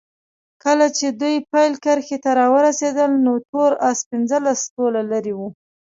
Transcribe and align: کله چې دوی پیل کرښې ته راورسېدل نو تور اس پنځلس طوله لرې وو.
کله 0.63 0.85
چې 0.97 1.07
دوی 1.19 1.35
پیل 1.51 1.73
کرښې 1.85 2.17
ته 2.23 2.31
راورسېدل 2.39 3.11
نو 3.25 3.33
تور 3.49 3.71
اس 3.89 3.99
پنځلس 4.11 4.59
طوله 4.75 5.01
لرې 5.11 5.33
وو. 5.37 5.47